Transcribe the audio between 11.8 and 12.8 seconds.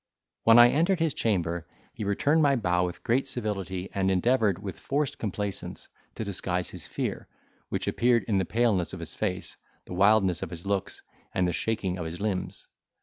of his limbs.